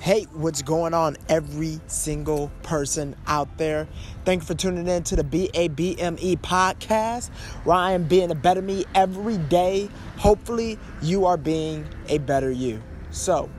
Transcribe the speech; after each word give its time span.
Hey, 0.00 0.22
what's 0.32 0.62
going 0.62 0.94
on, 0.94 1.18
every 1.28 1.78
single 1.86 2.50
person 2.62 3.14
out 3.26 3.58
there? 3.58 3.86
Thank 4.24 4.40
you 4.40 4.46
for 4.46 4.54
tuning 4.54 4.88
in 4.88 5.02
to 5.02 5.14
the 5.14 5.22
BABME 5.22 6.38
podcast, 6.38 7.28
where 7.64 7.76
I 7.76 7.92
am 7.92 8.04
being 8.04 8.30
a 8.30 8.34
better 8.34 8.62
me 8.62 8.86
every 8.94 9.36
day. 9.36 9.90
Hopefully, 10.16 10.78
you 11.02 11.26
are 11.26 11.36
being 11.36 11.86
a 12.08 12.16
better 12.16 12.50
you. 12.50 12.82
So, 13.10 13.50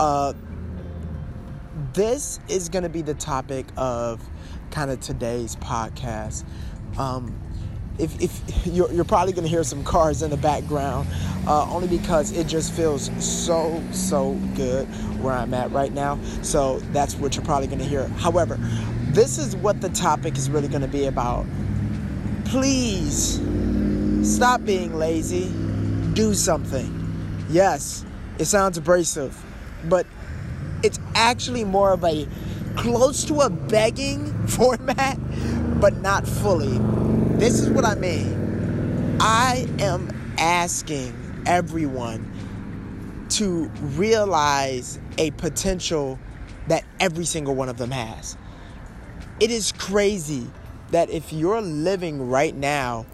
uh, 0.00 0.32
this 1.92 2.40
is 2.48 2.68
going 2.68 2.82
to 2.82 2.88
be 2.88 3.02
the 3.02 3.14
topic 3.14 3.66
of 3.76 4.20
kind 4.72 4.90
of 4.90 4.98
today's 4.98 5.54
podcast. 5.54 6.44
Um, 6.98 7.40
if, 7.98 8.20
if 8.20 8.66
you're, 8.66 8.90
you're 8.92 9.04
probably 9.04 9.32
going 9.32 9.44
to 9.44 9.50
hear 9.50 9.64
some 9.64 9.84
cars 9.84 10.22
in 10.22 10.30
the 10.30 10.36
background, 10.36 11.08
uh, 11.46 11.70
only 11.70 11.88
because 11.88 12.32
it 12.32 12.46
just 12.46 12.72
feels 12.72 13.10
so 13.24 13.82
so 13.92 14.32
good 14.56 14.86
where 15.22 15.34
I'm 15.34 15.54
at 15.54 15.70
right 15.70 15.92
now. 15.92 16.18
So 16.42 16.80
that's 16.92 17.14
what 17.16 17.36
you're 17.36 17.44
probably 17.44 17.68
going 17.68 17.78
to 17.78 17.84
hear. 17.84 18.08
However, 18.08 18.58
this 19.12 19.38
is 19.38 19.54
what 19.56 19.80
the 19.80 19.90
topic 19.90 20.36
is 20.36 20.50
really 20.50 20.68
going 20.68 20.82
to 20.82 20.88
be 20.88 21.04
about. 21.04 21.46
Please 22.44 23.40
stop 24.22 24.64
being 24.64 24.94
lazy. 24.96 25.52
Do 26.14 26.34
something. 26.34 27.00
Yes, 27.48 28.04
it 28.38 28.46
sounds 28.46 28.78
abrasive, 28.78 29.40
but 29.84 30.06
it's 30.82 30.98
actually 31.14 31.64
more 31.64 31.92
of 31.92 32.04
a 32.04 32.26
close 32.76 33.24
to 33.24 33.40
a 33.40 33.50
begging 33.50 34.32
format, 34.48 35.18
but 35.80 35.94
not 36.00 36.26
fully 36.26 36.78
this 37.38 37.60
is 37.60 37.68
what 37.68 37.84
I 37.84 37.94
mean. 37.96 39.16
I 39.20 39.66
am 39.78 40.08
asking 40.38 41.42
everyone 41.46 42.30
to 43.30 43.68
realize 43.96 44.98
a 45.18 45.30
potential 45.32 46.18
that 46.68 46.84
every 47.00 47.24
single 47.24 47.54
one 47.54 47.68
of 47.68 47.76
them 47.76 47.90
has. 47.90 48.36
It 49.40 49.50
is 49.50 49.72
crazy 49.72 50.46
that 50.90 51.10
if 51.10 51.32
you're 51.32 51.60
living 51.60 52.28
right 52.28 52.54
now, 52.54 53.06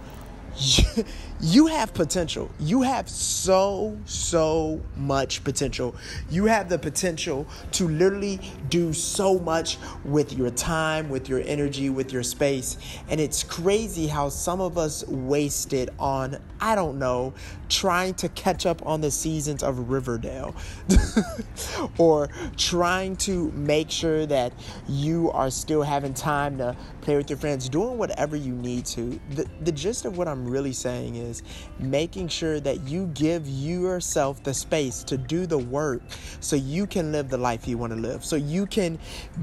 you 1.43 1.67
have 1.69 1.95
potential. 1.95 2.51
You 2.59 2.83
have 2.83 3.09
so, 3.09 3.99
so 4.05 4.81
much 4.97 5.43
potential. 5.43 5.95
You 6.31 6.45
have 6.47 6.69
the 6.69 6.79
potential 6.79 7.47
to 7.73 7.89
literally 7.89 8.41
do 8.69 8.93
so 8.93 9.39
much 9.39 9.79
with 10.05 10.33
your 10.35 10.51
time, 10.51 11.09
with 11.09 11.29
your 11.29 11.41
energy, 11.45 11.89
with 11.89 12.13
your 12.13 12.23
space. 12.23 12.77
And 13.09 13.21
it's 13.21 13.43
crazy 13.43 14.07
how 14.07 14.29
some 14.29 14.61
of 14.61 14.77
us 14.77 15.07
waste 15.07 15.73
it 15.73 15.89
on, 15.99 16.39
I 16.61 16.75
don't 16.75 16.99
know, 16.99 17.33
trying 17.69 18.15
to 18.15 18.29
catch 18.31 18.67
up 18.67 18.85
on 18.85 19.01
the 19.01 19.11
seasons 19.11 19.63
of 19.63 19.91
Riverdale 19.91 20.55
or 21.99 22.29
trying 22.57 23.17
to 23.17 23.51
make 23.53 23.91
sure 23.91 24.27
that 24.27 24.53
you 24.89 25.31
are 25.31 25.51
still 25.51 25.83
having 25.83 26.13
time 26.13 26.59
to 26.59 26.77
play 27.01 27.17
with 27.17 27.31
your 27.31 27.39
friends, 27.39 27.69
doing 27.69 27.99
whatever 27.99 28.37
you 28.37 28.53
need 28.53 28.87
to. 28.87 29.19
The, 29.31 29.47
the 29.63 29.73
gist 29.73 30.05
of 30.05 30.19
what 30.19 30.29
I'm 30.29 30.49
really 30.49 30.73
saying 30.73 31.17
is 31.17 31.43
making 31.79 32.29
sure 32.29 32.61
that 32.61 32.89
you 32.89 33.07
give 33.15 33.47
yourself 33.49 34.43
the 34.43 34.55
space 34.55 35.03
to 35.05 35.17
do 35.17 35.47
the 35.47 35.59
work 35.59 36.03
so 36.41 36.57
you 36.57 36.87
can 36.87 37.13
live 37.13 37.29
the 37.29 37.39
life 37.39 37.67
you 37.67 37.79
want 37.79 37.93
to 37.93 37.99
live, 37.99 38.25
so 38.25 38.37
you 38.37 38.67
can 38.67 38.99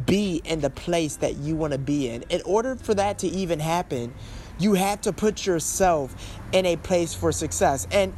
be 0.05 0.41
in 0.45 0.61
the 0.61 0.69
place 0.69 1.16
that 1.17 1.38
you 1.38 1.55
want 1.55 1.73
to 1.73 1.80
be 1.80 2.09
in. 2.09 2.23
In 2.30 2.41
order 2.45 2.75
for 2.75 2.94
that 2.94 3.19
to 3.19 3.27
even 3.27 3.59
happen, 3.59 4.14
you 4.59 4.73
have 4.73 5.02
to 5.02 5.14
put 5.14 5.45
yourself 5.45 6.16
in 6.52 6.66
a 6.66 6.75
place 6.77 7.14
for 7.14 7.31
success. 7.31 7.88
And 7.92 8.14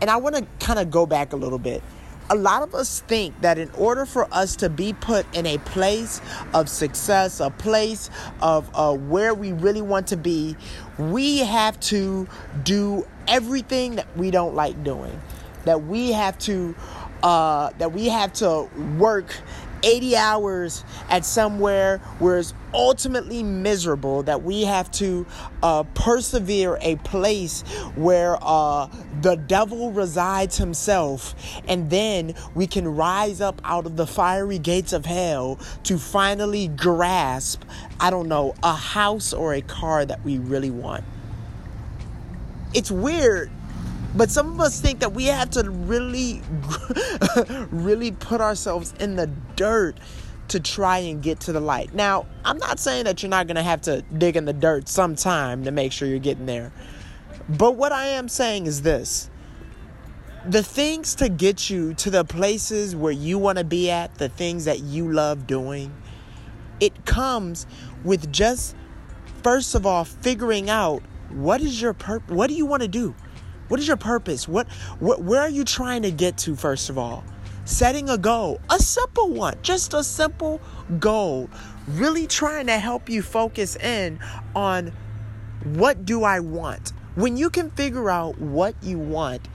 and 0.00 0.08
I 0.08 0.16
want 0.16 0.36
to 0.36 0.46
kind 0.64 0.78
of 0.78 0.90
go 0.92 1.06
back 1.06 1.32
a 1.32 1.36
little 1.36 1.58
bit 1.58 1.82
a 2.30 2.34
lot 2.34 2.62
of 2.62 2.74
us 2.74 3.00
think 3.00 3.40
that 3.40 3.58
in 3.58 3.70
order 3.70 4.04
for 4.04 4.28
us 4.32 4.56
to 4.56 4.68
be 4.68 4.92
put 4.92 5.26
in 5.34 5.46
a 5.46 5.58
place 5.58 6.20
of 6.54 6.68
success, 6.68 7.40
a 7.40 7.50
place 7.50 8.10
of 8.40 8.70
uh, 8.74 8.94
where 8.94 9.34
we 9.34 9.52
really 9.52 9.82
want 9.82 10.06
to 10.08 10.16
be, 10.16 10.56
we 10.98 11.38
have 11.38 11.78
to 11.80 12.28
do 12.64 13.06
everything 13.26 13.96
that 13.96 14.16
we 14.16 14.30
don't 14.30 14.54
like 14.54 14.82
doing. 14.84 15.20
That 15.64 15.84
we 15.84 16.12
have 16.12 16.38
to, 16.40 16.74
uh, 17.22 17.70
that 17.78 17.92
we 17.92 18.08
have 18.08 18.32
to 18.34 18.68
work 18.98 19.34
80 19.82 20.16
hours 20.16 20.84
at 21.08 21.24
somewhere 21.24 21.98
where 22.18 22.38
it's 22.38 22.54
ultimately 22.74 23.42
miserable 23.42 24.22
that 24.24 24.42
we 24.42 24.62
have 24.62 24.90
to 24.92 25.26
uh, 25.62 25.82
persevere 25.94 26.78
a 26.82 26.96
place 26.96 27.62
where 27.94 28.36
uh, 28.42 28.88
the 29.22 29.36
devil 29.36 29.90
resides 29.90 30.58
himself 30.58 31.34
and 31.66 31.90
then 31.90 32.34
we 32.54 32.66
can 32.66 32.86
rise 32.86 33.40
up 33.40 33.60
out 33.64 33.86
of 33.86 33.96
the 33.96 34.06
fiery 34.06 34.58
gates 34.58 34.92
of 34.92 35.06
hell 35.06 35.58
to 35.82 35.98
finally 35.98 36.68
grasp 36.68 37.62
i 38.00 38.10
don't 38.10 38.28
know 38.28 38.54
a 38.62 38.74
house 38.74 39.32
or 39.32 39.54
a 39.54 39.62
car 39.62 40.04
that 40.04 40.24
we 40.24 40.38
really 40.38 40.70
want. 40.70 41.04
It's 42.74 42.90
weird 42.90 43.50
but 44.14 44.30
some 44.30 44.52
of 44.52 44.60
us 44.60 44.80
think 44.80 45.00
that 45.00 45.12
we 45.12 45.26
have 45.26 45.50
to 45.50 45.68
really, 45.68 46.42
really 47.70 48.12
put 48.12 48.40
ourselves 48.40 48.94
in 49.00 49.16
the 49.16 49.26
dirt 49.56 49.98
to 50.48 50.60
try 50.60 50.98
and 50.98 51.22
get 51.22 51.40
to 51.40 51.52
the 51.52 51.60
light. 51.60 51.94
Now, 51.94 52.26
I'm 52.44 52.58
not 52.58 52.80
saying 52.80 53.04
that 53.04 53.22
you're 53.22 53.30
not 53.30 53.46
going 53.46 53.56
to 53.56 53.62
have 53.62 53.82
to 53.82 54.02
dig 54.16 54.36
in 54.36 54.46
the 54.46 54.52
dirt 54.52 54.88
sometime 54.88 55.64
to 55.64 55.70
make 55.70 55.92
sure 55.92 56.08
you're 56.08 56.18
getting 56.18 56.46
there. 56.46 56.72
But 57.48 57.76
what 57.76 57.92
I 57.92 58.06
am 58.06 58.28
saying 58.28 58.66
is 58.66 58.82
this 58.82 59.30
the 60.46 60.62
things 60.62 61.14
to 61.16 61.28
get 61.28 61.68
you 61.68 61.92
to 61.94 62.10
the 62.10 62.24
places 62.24 62.96
where 62.96 63.12
you 63.12 63.38
want 63.38 63.58
to 63.58 63.64
be 63.64 63.90
at, 63.90 64.14
the 64.14 64.28
things 64.28 64.64
that 64.64 64.80
you 64.80 65.12
love 65.12 65.46
doing, 65.46 65.94
it 66.80 67.04
comes 67.04 67.66
with 68.04 68.32
just, 68.32 68.74
first 69.42 69.74
of 69.74 69.84
all, 69.84 70.04
figuring 70.04 70.70
out 70.70 71.02
what 71.30 71.60
is 71.60 71.82
your 71.82 71.92
purpose, 71.92 72.34
what 72.34 72.48
do 72.48 72.54
you 72.54 72.64
want 72.64 72.82
to 72.82 72.88
do? 72.88 73.14
What 73.68 73.80
is 73.80 73.86
your 73.86 73.96
purpose? 73.96 74.48
What, 74.48 74.66
what 74.98 75.22
where 75.22 75.40
are 75.40 75.48
you 75.48 75.64
trying 75.64 76.02
to 76.02 76.10
get 76.10 76.38
to 76.38 76.56
first 76.56 76.90
of 76.90 76.98
all? 76.98 77.24
Setting 77.64 78.08
a 78.08 78.16
goal, 78.16 78.60
a 78.70 78.78
simple 78.78 79.28
one, 79.28 79.58
just 79.62 79.92
a 79.92 80.02
simple 80.02 80.60
goal. 80.98 81.50
Really 81.86 82.26
trying 82.26 82.66
to 82.66 82.78
help 82.78 83.10
you 83.10 83.20
focus 83.20 83.76
in 83.76 84.18
on 84.56 84.92
what 85.64 86.06
do 86.06 86.24
I 86.24 86.40
want? 86.40 86.92
When 87.14 87.36
you 87.36 87.50
can 87.50 87.70
figure 87.70 88.08
out 88.10 88.40
what 88.40 88.74
you 88.82 88.98
want, 88.98 89.48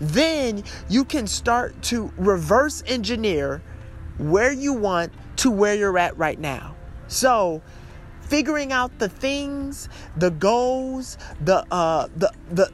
then 0.00 0.64
you 0.88 1.04
can 1.04 1.26
start 1.26 1.80
to 1.82 2.12
reverse 2.16 2.82
engineer 2.86 3.62
where 4.18 4.52
you 4.52 4.72
want 4.72 5.12
to 5.36 5.50
where 5.50 5.74
you're 5.74 5.98
at 5.98 6.16
right 6.16 6.38
now. 6.38 6.74
So, 7.08 7.62
figuring 8.22 8.72
out 8.72 8.98
the 8.98 9.08
things, 9.08 9.88
the 10.16 10.30
goals, 10.30 11.18
the 11.40 11.64
uh 11.70 12.08
the 12.16 12.32
the 12.50 12.72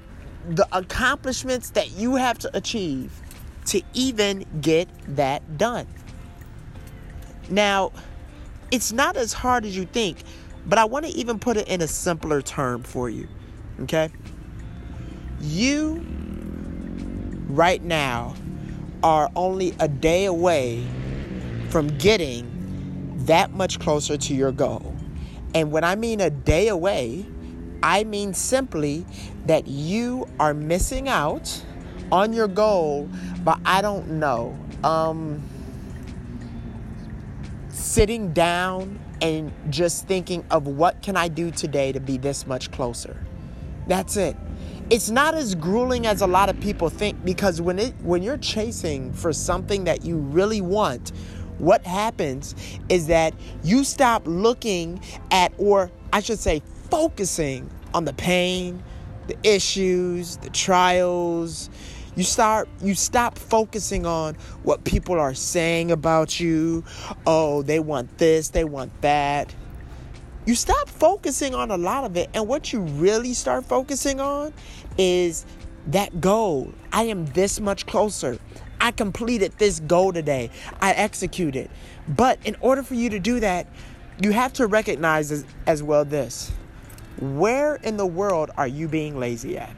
the 0.49 0.67
accomplishments 0.73 1.71
that 1.71 1.93
you 1.93 2.17
have 2.17 2.39
to 2.39 2.57
achieve 2.57 3.13
to 3.67 3.83
even 3.95 4.45
get 4.61 4.89
that 5.17 5.59
done. 5.59 5.87
Now, 7.51 7.93
it's 8.71 8.93
not 8.93 9.17
as 9.17 9.33
hard 9.33 9.65
as 9.65 9.77
you 9.77 9.87
think, 9.87 10.19
but 10.67 10.79
I 10.79 10.85
want 10.85 11.07
to 11.07 11.13
even 11.13 11.39
put 11.39 11.57
it 11.57 11.69
in 11.69 11.81
a 11.81 11.89
simpler 11.89 12.43
term 12.43 12.83
for 12.83 13.09
you. 13.09 13.29
Okay? 13.81 14.11
You, 15.41 16.05
right 17.49 17.83
now, 17.83 18.35
are 19.03 19.31
only 19.37 19.75
a 19.79 19.89
day 19.89 20.25
away 20.25 20.85
from 21.71 21.89
getting 21.99 22.53
that 23.27 23.53
much 23.53 23.79
closer 23.79 24.17
to 24.17 24.35
your 24.35 24.53
goal. 24.53 24.95
And 25.55 25.73
when 25.73 25.85
I 25.85 25.95
mean 25.95 26.21
a 26.21 26.31
day 26.31 26.69
away, 26.69 27.27
I 27.83 28.05
mean 28.05 28.35
simply 28.35 29.07
that 29.47 29.67
you 29.67 30.29
are 30.41 30.55
missing 30.55 31.09
out 31.09 31.65
on 32.13 32.33
your 32.33 32.49
goal, 32.49 33.09
but 33.45 33.59
I 33.65 33.83
don't 33.83 34.19
know. 34.19 34.57
Um, 34.85 35.43
sitting 37.69 38.33
down 38.33 38.99
and 39.23 39.53
just 39.71 40.07
thinking 40.07 40.45
of 40.51 40.67
what 40.67 41.03
can 41.03 41.17
I 41.17 41.29
do 41.29 41.51
today 41.51 41.93
to 41.93 42.01
be 42.01 42.19
this 42.19 42.47
much 42.47 42.71
closer. 42.71 43.17
That's 43.87 44.17
it. 44.17 44.37
It's 44.91 45.11
not 45.11 45.35
as 45.35 45.55
grueling 45.55 46.07
as 46.07 46.21
a 46.21 46.27
lot 46.27 46.49
of 46.49 46.61
people 46.61 46.91
think 46.91 47.25
because 47.25 47.61
when 47.61 47.79
it 47.79 47.95
when 48.03 48.23
you're 48.23 48.37
chasing 48.37 49.13
for 49.13 49.33
something 49.33 49.85
that 49.85 50.05
you 50.05 50.19
really 50.19 50.61
want, 50.61 51.13
what 51.59 51.85
happens 51.85 52.55
is 52.89 53.07
that 53.09 53.35
you 53.65 53.83
stop 53.85 54.23
looking 54.27 55.01
at 55.31 55.53
or 55.59 55.91
I 56.13 56.21
should 56.21 56.39
say 56.39 56.63
focusing 56.91 57.71
on 57.95 58.05
the 58.05 58.13
pain, 58.13 58.83
the 59.27 59.37
issues, 59.43 60.37
the 60.39 60.51
trials. 60.51 61.71
You 62.15 62.25
start 62.25 62.69
you 62.81 62.95
stop 62.95 63.39
focusing 63.39 64.07
on 64.07 64.37
what 64.63 64.85
people 64.85 65.21
are 65.21 65.35
saying 65.35 65.91
about 65.91 66.41
you. 66.41 66.85
Oh, 67.27 67.63
they 67.63 67.79
want 67.79 68.19
this, 68.19 68.49
they 68.49 68.65
want 68.65 69.03
that. 69.03 69.55
You 70.47 70.55
stop 70.55 70.89
focusing 70.89 71.55
on 71.55 71.71
a 71.71 71.77
lot 71.77 72.05
of 72.05 72.17
it 72.17 72.31
and 72.33 72.47
what 72.47 72.73
you 72.73 72.81
really 72.81 73.35
start 73.35 73.65
focusing 73.65 74.21
on 74.21 74.55
is 74.97 75.45
that 75.89 76.21
goal. 76.21 76.73
I 76.93 77.05
am 77.05 77.27
this 77.27 77.61
much 77.61 77.87
closer. 77.87 78.39
I 78.81 78.91
completed 78.93 79.53
this 79.59 79.81
goal 79.81 80.13
today. 80.13 80.51
I 80.81 80.93
executed. 80.93 81.71
But 82.09 82.39
in 82.45 82.57
order 82.61 82.83
for 82.83 82.95
you 82.95 83.11
to 83.11 83.19
do 83.19 83.41
that, 83.41 83.67
you 84.23 84.31
have 84.33 84.53
to 84.55 84.67
recognize 84.67 85.33
as, 85.33 85.45
as 85.67 85.83
well 85.83 86.05
this. 86.05 86.53
Where 87.21 87.77
in 87.77 87.97
the 87.97 88.07
world 88.07 88.51
are 88.57 88.67
you 88.67 88.89
being 88.89 89.19
lazy 89.19 89.59
at? 89.59 89.75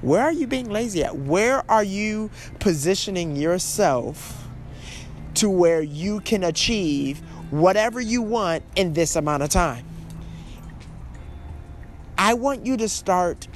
Where 0.00 0.22
are 0.22 0.32
you 0.32 0.46
being 0.46 0.70
lazy 0.70 1.02
at? 1.02 1.16
Where 1.16 1.68
are 1.70 1.82
you 1.82 2.30
positioning 2.60 3.34
yourself 3.34 4.46
to 5.34 5.50
where 5.50 5.82
you 5.82 6.20
can 6.20 6.44
achieve 6.44 7.18
whatever 7.50 8.00
you 8.00 8.22
want 8.22 8.62
in 8.76 8.92
this 8.92 9.16
amount 9.16 9.42
of 9.42 9.48
time? 9.48 9.84
I 12.18 12.34
want 12.34 12.64
you 12.64 12.76
to 12.76 12.88
start 12.88 13.48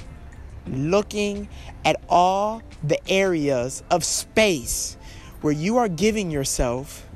looking 0.67 1.47
at 1.85 2.01
all 2.09 2.61
the 2.83 2.99
areas 3.09 3.83
of 3.89 4.03
space 4.03 4.97
where 5.41 5.53
you 5.53 5.77
are 5.77 5.87
giving 5.87 6.31
yourself 6.31 7.07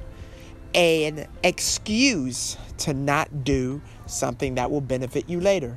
an 0.75 1.27
excuse 1.43 2.57
to 2.79 2.93
not 2.93 3.43
do 3.43 3.81
something 4.05 4.55
that 4.55 4.69
will 4.69 4.81
benefit 4.81 5.29
you 5.29 5.39
later. 5.39 5.75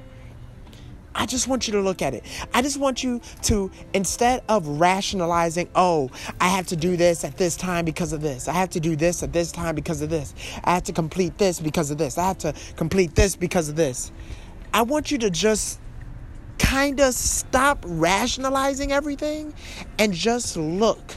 I 1.14 1.26
just 1.26 1.48
want 1.48 1.66
you 1.66 1.72
to 1.72 1.80
look 1.80 2.00
at 2.02 2.14
it. 2.14 2.24
I 2.54 2.62
just 2.62 2.78
want 2.78 3.02
you 3.02 3.20
to, 3.42 3.70
instead 3.92 4.42
of 4.48 4.66
rationalizing, 4.66 5.68
oh, 5.74 6.10
I 6.40 6.48
have 6.48 6.66
to 6.68 6.76
do 6.76 6.96
this 6.96 7.24
at 7.24 7.36
this 7.36 7.56
time 7.56 7.84
because 7.84 8.12
of 8.12 8.20
this. 8.20 8.46
I 8.46 8.52
have 8.52 8.70
to 8.70 8.80
do 8.80 8.94
this 8.94 9.22
at 9.22 9.32
this 9.32 9.50
time 9.50 9.74
because 9.74 10.00
of 10.00 10.10
this. 10.10 10.34
I 10.62 10.74
have 10.74 10.84
to 10.84 10.92
complete 10.92 11.38
this 11.38 11.58
because 11.58 11.90
of 11.90 11.98
this. 11.98 12.18
I 12.18 12.28
have 12.28 12.38
to 12.38 12.54
complete 12.76 13.14
this 13.16 13.34
because 13.34 13.68
of 13.68 13.76
this. 13.76 14.12
I 14.72 14.82
want 14.82 15.10
you 15.10 15.18
to 15.18 15.30
just 15.30 15.80
kind 16.58 17.00
of 17.00 17.14
stop 17.14 17.84
rationalizing 17.86 18.92
everything 18.92 19.54
and 19.98 20.12
just 20.12 20.56
look. 20.56 21.16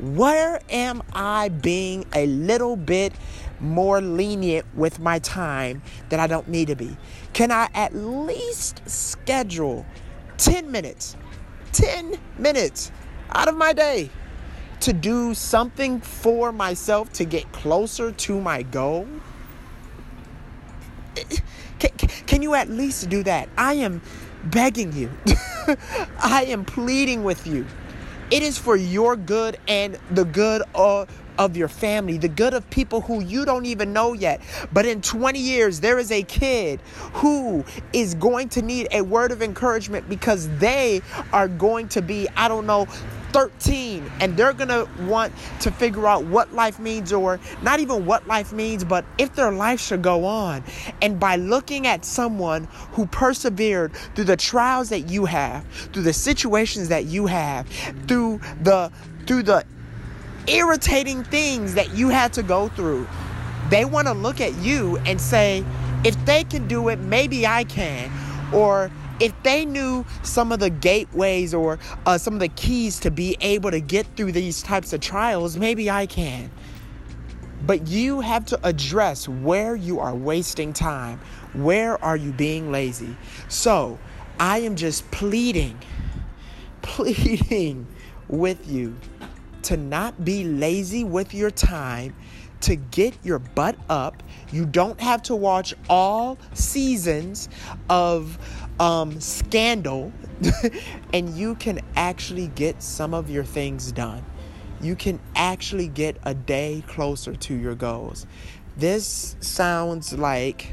Where 0.00 0.60
am 0.70 1.02
I 1.12 1.50
being 1.50 2.06
a 2.14 2.26
little 2.26 2.74
bit 2.74 3.12
more 3.60 4.00
lenient 4.00 4.64
with 4.74 4.98
my 4.98 5.18
time 5.18 5.82
that 6.08 6.18
I 6.18 6.26
don't 6.26 6.48
need 6.48 6.68
to 6.68 6.74
be? 6.74 6.96
Can 7.34 7.52
I 7.52 7.68
at 7.74 7.94
least 7.94 8.80
schedule 8.88 9.84
10 10.38 10.70
minutes, 10.70 11.16
10 11.72 12.18
minutes 12.38 12.92
out 13.32 13.48
of 13.48 13.56
my 13.56 13.74
day 13.74 14.08
to 14.80 14.94
do 14.94 15.34
something 15.34 16.00
for 16.00 16.50
myself 16.50 17.12
to 17.12 17.26
get 17.26 17.52
closer 17.52 18.10
to 18.10 18.40
my 18.40 18.62
goal? 18.62 19.06
Can, 21.78 21.90
can 22.26 22.40
you 22.40 22.54
at 22.54 22.70
least 22.70 23.10
do 23.10 23.22
that? 23.24 23.50
I 23.58 23.74
am 23.74 24.00
begging 24.44 24.94
you. 24.94 25.10
I 26.22 26.46
am 26.48 26.64
pleading 26.64 27.22
with 27.22 27.46
you. 27.46 27.66
It 28.30 28.44
is 28.44 28.56
for 28.56 28.76
your 28.76 29.16
good 29.16 29.58
and 29.66 29.98
the 30.12 30.24
good 30.24 30.62
of, 30.72 31.08
of 31.36 31.56
your 31.56 31.66
family, 31.66 32.16
the 32.16 32.28
good 32.28 32.54
of 32.54 32.68
people 32.70 33.00
who 33.00 33.20
you 33.20 33.44
don't 33.44 33.66
even 33.66 33.92
know 33.92 34.12
yet. 34.12 34.40
But 34.72 34.86
in 34.86 35.02
20 35.02 35.38
years, 35.40 35.80
there 35.80 35.98
is 35.98 36.12
a 36.12 36.22
kid 36.22 36.80
who 37.14 37.64
is 37.92 38.14
going 38.14 38.48
to 38.50 38.62
need 38.62 38.86
a 38.92 39.02
word 39.02 39.32
of 39.32 39.42
encouragement 39.42 40.08
because 40.08 40.48
they 40.58 41.02
are 41.32 41.48
going 41.48 41.88
to 41.88 42.02
be, 42.02 42.28
I 42.36 42.46
don't 42.46 42.66
know, 42.66 42.86
13 43.32 44.10
and 44.20 44.36
they're 44.36 44.52
gonna 44.52 44.86
want 45.02 45.32
to 45.60 45.70
figure 45.70 46.06
out 46.06 46.24
what 46.24 46.52
life 46.52 46.78
means 46.78 47.12
or 47.12 47.40
not 47.62 47.80
even 47.80 48.06
what 48.06 48.26
life 48.26 48.52
means 48.52 48.84
but 48.84 49.04
if 49.18 49.34
their 49.34 49.52
life 49.52 49.80
should 49.80 50.02
go 50.02 50.24
on. 50.24 50.62
And 51.02 51.18
by 51.18 51.36
looking 51.36 51.86
at 51.86 52.04
someone 52.04 52.64
who 52.92 53.06
persevered 53.06 53.92
through 54.14 54.24
the 54.24 54.36
trials 54.36 54.88
that 54.90 55.10
you 55.10 55.24
have 55.24 55.64
through 55.92 56.02
the 56.02 56.12
situations 56.12 56.88
that 56.88 57.06
you 57.06 57.26
have 57.26 57.66
through 58.06 58.40
the 58.62 58.90
through 59.26 59.42
the 59.42 59.64
irritating 60.46 61.22
things 61.24 61.74
that 61.74 61.94
you 61.94 62.08
had 62.08 62.32
to 62.32 62.42
go 62.42 62.68
through 62.70 63.06
they 63.68 63.84
want 63.84 64.06
to 64.06 64.12
look 64.12 64.40
at 64.40 64.54
you 64.56 64.96
and 65.06 65.20
say 65.20 65.64
if 66.04 66.16
they 66.24 66.42
can 66.44 66.66
do 66.66 66.88
it 66.88 66.98
maybe 66.98 67.46
i 67.46 67.62
can 67.64 68.10
or 68.52 68.90
if 69.20 69.34
they 69.42 69.64
knew 69.64 70.04
some 70.22 70.50
of 70.50 70.58
the 70.58 70.70
gateways 70.70 71.54
or 71.54 71.78
uh, 72.06 72.18
some 72.18 72.34
of 72.34 72.40
the 72.40 72.48
keys 72.48 72.98
to 73.00 73.10
be 73.10 73.36
able 73.40 73.70
to 73.70 73.80
get 73.80 74.06
through 74.16 74.32
these 74.32 74.62
types 74.62 74.92
of 74.92 75.00
trials, 75.00 75.56
maybe 75.56 75.90
I 75.90 76.06
can. 76.06 76.50
But 77.66 77.86
you 77.86 78.20
have 78.20 78.46
to 78.46 78.60
address 78.66 79.28
where 79.28 79.76
you 79.76 80.00
are 80.00 80.14
wasting 80.14 80.72
time. 80.72 81.20
Where 81.52 82.02
are 82.02 82.16
you 82.16 82.32
being 82.32 82.72
lazy? 82.72 83.16
So 83.48 83.98
I 84.38 84.58
am 84.60 84.76
just 84.76 85.10
pleading, 85.10 85.78
pleading 86.82 87.86
with 88.28 88.66
you 88.68 88.96
to 89.62 89.76
not 89.76 90.24
be 90.24 90.44
lazy 90.44 91.04
with 91.04 91.34
your 91.34 91.50
time, 91.50 92.14
to 92.62 92.76
get 92.76 93.14
your 93.22 93.38
butt 93.38 93.76
up. 93.88 94.22
You 94.52 94.66
don't 94.66 95.00
have 95.00 95.22
to 95.24 95.36
watch 95.36 95.74
all 95.88 96.38
seasons 96.54 97.48
of 97.88 98.38
um, 98.80 99.20
scandal, 99.20 100.10
and 101.12 101.36
you 101.36 101.54
can 101.54 101.80
actually 101.94 102.48
get 102.48 102.82
some 102.82 103.12
of 103.14 103.30
your 103.30 103.44
things 103.44 103.92
done. 103.92 104.24
You 104.80 104.96
can 104.96 105.20
actually 105.36 105.88
get 105.88 106.16
a 106.24 106.32
day 106.32 106.82
closer 106.88 107.36
to 107.36 107.54
your 107.54 107.74
goals. 107.74 108.26
This 108.78 109.36
sounds 109.40 110.14
like, 110.14 110.72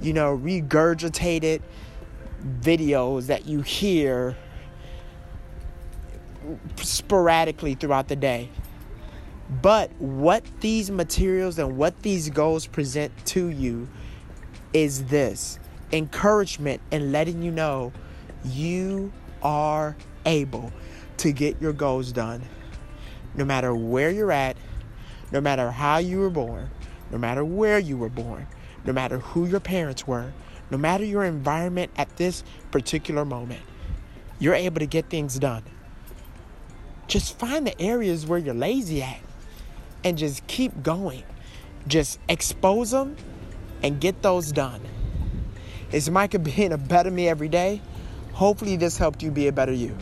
you 0.00 0.14
know, 0.14 0.36
regurgitated 0.36 1.60
videos 2.60 3.26
that 3.26 3.46
you 3.46 3.60
hear 3.60 4.34
sporadically 6.76 7.74
throughout 7.74 8.08
the 8.08 8.16
day. 8.16 8.48
But 9.60 9.92
what 9.98 10.42
these 10.62 10.90
materials 10.90 11.58
and 11.58 11.76
what 11.76 12.00
these 12.00 12.30
goals 12.30 12.66
present 12.66 13.12
to 13.26 13.48
you 13.48 13.88
is 14.72 15.04
this 15.04 15.58
encouragement 15.92 16.80
and 16.90 17.12
letting 17.12 17.42
you 17.42 17.50
know 17.50 17.92
you 18.44 19.12
are 19.42 19.96
able 20.26 20.72
to 21.18 21.32
get 21.32 21.60
your 21.60 21.72
goals 21.72 22.12
done. 22.12 22.42
No 23.34 23.44
matter 23.44 23.74
where 23.74 24.10
you're 24.10 24.32
at, 24.32 24.56
no 25.30 25.40
matter 25.40 25.70
how 25.70 25.98
you 25.98 26.18
were 26.18 26.30
born, 26.30 26.70
no 27.10 27.18
matter 27.18 27.44
where 27.44 27.78
you 27.78 27.96
were 27.96 28.08
born, 28.08 28.46
no 28.84 28.92
matter 28.92 29.18
who 29.18 29.46
your 29.46 29.60
parents 29.60 30.06
were, 30.06 30.32
no 30.70 30.78
matter 30.78 31.04
your 31.04 31.24
environment 31.24 31.90
at 31.96 32.16
this 32.16 32.42
particular 32.70 33.24
moment, 33.24 33.60
you're 34.38 34.54
able 34.54 34.80
to 34.80 34.86
get 34.86 35.08
things 35.10 35.38
done. 35.38 35.62
Just 37.06 37.38
find 37.38 37.66
the 37.66 37.80
areas 37.80 38.26
where 38.26 38.38
you're 38.38 38.54
lazy 38.54 39.02
at 39.02 39.20
and 40.02 40.16
just 40.16 40.46
keep 40.46 40.82
going. 40.82 41.22
Just 41.86 42.18
expose 42.28 42.90
them 42.90 43.16
and 43.82 44.00
get 44.00 44.22
those 44.22 44.52
done. 44.52 44.80
It's 45.92 46.08
Micah 46.08 46.38
being 46.56 46.72
a 46.72 46.78
better 46.78 47.10
me 47.10 47.28
every 47.28 47.48
day. 47.48 47.80
Hopefully, 48.32 48.76
this 48.76 48.96
helped 48.96 49.22
you 49.22 49.30
be 49.30 49.48
a 49.48 49.52
better 49.52 49.72
you. 49.72 49.96